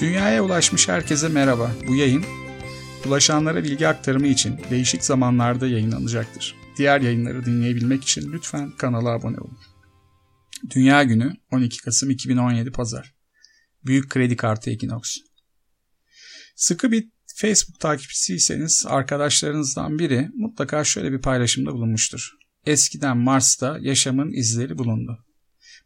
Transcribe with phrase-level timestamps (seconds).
[0.00, 1.72] Dünyaya ulaşmış herkese merhaba.
[1.88, 2.24] Bu yayın
[3.06, 6.54] ulaşanlara bilgi aktarımı için değişik zamanlarda yayınlanacaktır.
[6.76, 9.58] Diğer yayınları dinleyebilmek için lütfen kanala abone olun.
[10.70, 13.14] Dünya Günü 12 Kasım 2017 Pazar.
[13.84, 15.16] Büyük kredi kartı Equinox.
[16.56, 22.30] Sıkı bir Facebook takipçisiyseniz arkadaşlarınızdan biri mutlaka şöyle bir paylaşımda bulunmuştur.
[22.66, 25.24] Eskiden Mars'ta yaşamın izleri bulundu.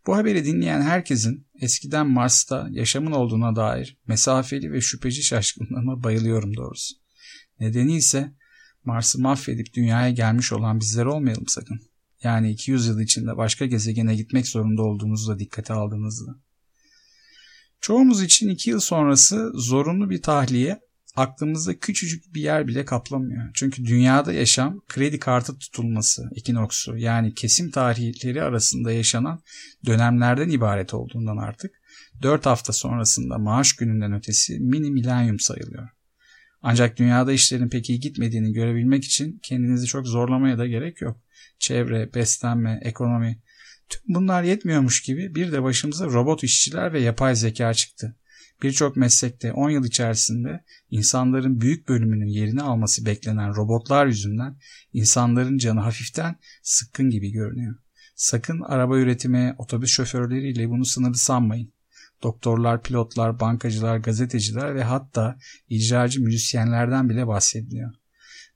[0.06, 6.94] Bu haberi dinleyen herkesin eskiden Mars'ta yaşamın olduğuna dair mesafeli ve şüpheci şaşkınlığıma bayılıyorum doğrusu.
[7.60, 8.34] Nedeni ise
[8.84, 11.80] Mars'ı mahvedip dünyaya gelmiş olan bizler olmayalım sakın.
[12.22, 16.36] Yani 200 yıl içinde başka gezegene gitmek zorunda olduğumuzu da dikkate aldığınızda.
[17.80, 20.80] Çoğumuz için 2 yıl sonrası zorunlu bir tahliye
[21.16, 23.51] aklımızda küçücük bir yer bile kaplamıyor.
[23.54, 29.43] Çünkü dünyada yaşam kredi kartı tutulması, ekinoksu yani kesim tarihleri arasında yaşanan
[29.87, 31.71] dönemlerden ibaret olduğundan artık
[32.23, 35.88] 4 hafta sonrasında maaş gününden ötesi mini milenyum sayılıyor.
[36.62, 41.21] Ancak dünyada işlerin pek iyi gitmediğini görebilmek için kendinizi çok zorlamaya da gerek yok.
[41.59, 43.40] Çevre, beslenme, ekonomi
[43.88, 48.16] tüm bunlar yetmiyormuş gibi bir de başımıza robot işçiler ve yapay zeka çıktı.
[48.62, 54.56] Birçok meslekte 10 yıl içerisinde insanların büyük bölümünün yerini alması beklenen robotlar yüzünden
[54.92, 57.74] insanların canı hafiften sıkkın gibi görünüyor.
[58.14, 61.72] Sakın araba üretimi, otobüs şoförleriyle bunu sınırlı sanmayın.
[62.22, 65.38] Doktorlar, pilotlar, bankacılar, gazeteciler ve hatta
[65.69, 67.94] icracı müzisyenlerden bile bahsediliyor.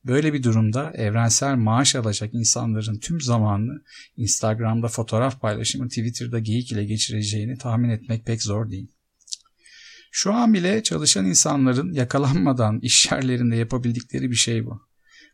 [0.05, 3.82] Böyle bir durumda evrensel maaş alacak insanların tüm zamanını
[4.16, 8.88] Instagram'da fotoğraf paylaşımı, Twitter'da geyik ile geçireceğini tahmin etmek pek zor değil.
[10.17, 14.83] Şu an bile çalışan insanların yakalanmadan iş yerlerinde yapabildikleri bir şey bu.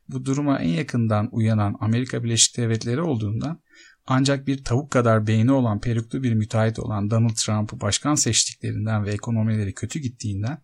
[0.09, 3.63] Bu duruma en yakından uyanan Amerika Birleşik Devletleri olduğundan
[4.07, 9.13] ancak bir tavuk kadar beyni olan peruklu bir müteahhit olan Donald Trump'ı başkan seçtiklerinden ve
[9.13, 10.63] ekonomileri kötü gittiğinden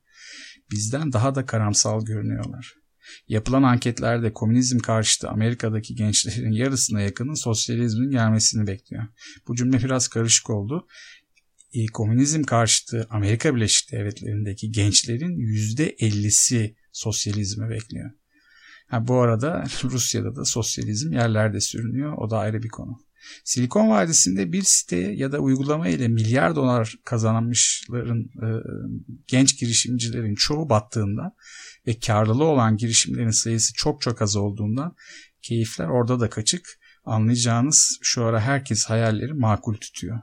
[0.71, 2.75] bizden daha da karamsal görünüyorlar.
[3.29, 9.05] Yapılan anketlerde komünizm karşıtı Amerika'daki gençlerin yarısına yakının sosyalizmin gelmesini bekliyor.
[9.49, 10.87] Bu cümle biraz karışık oldu
[11.73, 18.11] e, komünizm karşıtı Amerika Birleşik Devletleri'ndeki gençlerin %50'si sosyalizmi bekliyor.
[18.87, 22.13] Ha, bu arada Rusya'da da sosyalizm yerlerde sürünüyor.
[22.19, 23.07] O da ayrı bir konu.
[23.45, 28.47] Silikon Vadisi'nde bir site ya da uygulama ile milyar dolar kazanmışların e,
[29.27, 31.33] genç girişimcilerin çoğu battığından
[31.87, 34.95] ve karlılığı olan girişimlerin sayısı çok çok az olduğundan
[35.43, 36.79] keyifler orada da kaçık.
[37.05, 40.21] Anlayacağınız şu ara herkes hayalleri makul tutuyor.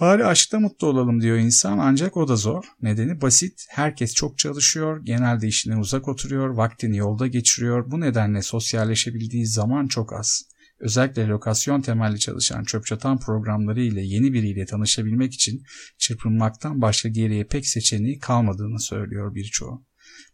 [0.00, 2.64] Bari aşkta mutlu olalım diyor insan ancak o da zor.
[2.82, 3.66] Nedeni basit.
[3.68, 7.90] Herkes çok çalışıyor, genelde işine uzak oturuyor, vaktini yolda geçiriyor.
[7.90, 10.42] Bu nedenle sosyalleşebildiği zaman çok az.
[10.78, 15.62] Özellikle lokasyon temelli çalışan çöp çatan programları ile yeni biriyle tanışabilmek için
[15.98, 19.84] çırpınmaktan başka geriye pek seçeneği kalmadığını söylüyor birçoğu.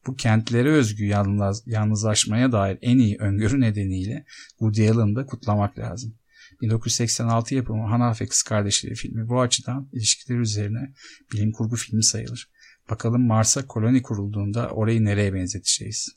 [0.06, 6.14] Bu kentlere özgü yalnız, yalnızlaşmaya dair en iyi öngörü nedeniyle Woody Allen'ı da kutlamak lazım.
[6.60, 10.92] 1986 yapımı Hana ve Kız Kardeşleri filmi bu açıdan ilişkiler üzerine
[11.32, 12.50] bilim kurgu filmi sayılır.
[12.90, 16.08] Bakalım Mars'a koloni kurulduğunda orayı nereye benzeteceğiz?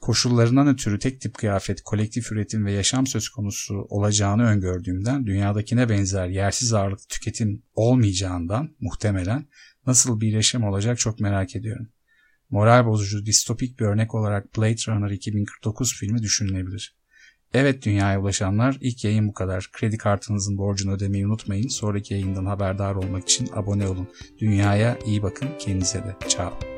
[0.00, 6.28] Koşullarından ötürü tek tip kıyafet, kolektif üretim ve yaşam söz konusu olacağını öngördüğümden dünyadakine benzer
[6.28, 9.46] yersiz ağırlık tüketim olmayacağından muhtemelen
[9.86, 11.88] nasıl bir yaşam olacak çok merak ediyorum.
[12.50, 16.96] Moral bozucu distopik bir örnek olarak Blade Runner 2049 filmi düşünülebilir.
[17.54, 19.68] Evet dünyaya ulaşanlar ilk yayın bu kadar.
[19.72, 21.68] Kredi kartınızın borcunu ödemeyi unutmayın.
[21.68, 24.08] Sonraki yayından haberdar olmak için abone olun.
[24.38, 26.16] Dünyaya iyi bakın kendinize de.
[26.28, 26.71] Ciao.